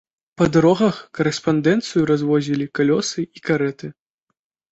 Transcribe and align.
Па 0.41 0.45
дарогах 0.53 0.95
карэспандэнцыю 1.17 2.01
развозілі 2.11 2.65
калёсы 2.79 3.21
і 3.41 3.47
карэты. 3.51 3.87